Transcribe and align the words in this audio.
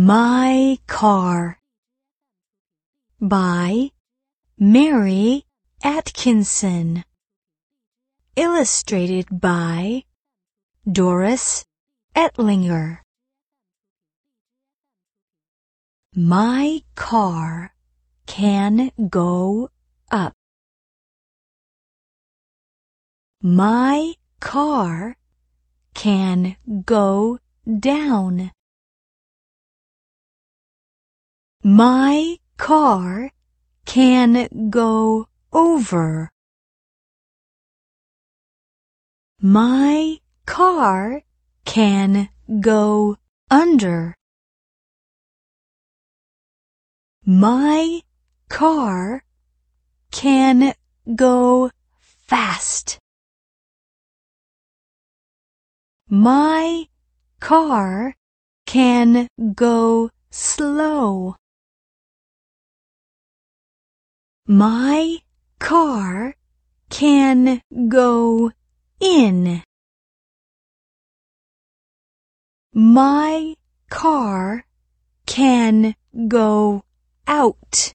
My 0.00 0.78
Car 0.86 1.58
by 3.20 3.90
Mary 4.56 5.44
Atkinson 5.82 7.02
Illustrated 8.36 9.40
by 9.40 10.04
Doris 10.88 11.64
Ettlinger 12.14 12.98
My 16.14 16.82
car 16.94 17.74
can 18.28 18.92
go 19.10 19.68
up. 20.12 20.32
My 23.42 24.14
car 24.38 25.16
can 25.94 26.54
go 26.84 27.40
down. 27.80 28.52
My 31.68 32.38
car 32.56 33.30
can 33.84 34.70
go 34.70 35.28
over. 35.52 36.30
My 39.42 40.16
car 40.46 41.20
can 41.66 42.30
go 42.58 43.18
under. 43.50 44.14
My 47.26 48.00
car 48.48 49.24
can 50.10 50.72
go 51.14 51.70
fast. 52.00 52.98
My 56.08 56.86
car 57.40 58.14
can 58.64 59.28
go 59.54 60.08
slow. 60.30 61.36
My 64.50 65.18
car 65.58 66.34
can 66.88 67.60
go 67.90 68.50
in. 68.98 69.62
My 72.72 73.56
car 73.90 74.64
can 75.26 75.94
go 76.28 76.82
out. 77.26 77.92